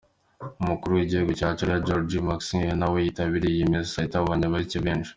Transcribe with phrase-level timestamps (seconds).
[0.61, 5.09] Umukuru w’Igihugu cya Georgia, Georgy Margvelashvili nawe yitabiriye iyi misa itabonye abayoboke benshi.